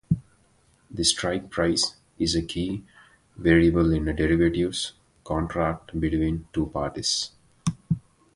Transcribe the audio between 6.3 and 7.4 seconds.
two parties.